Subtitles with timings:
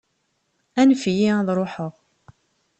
[0.79, 1.93] Anef-iyi ad ṛuḥeɣ.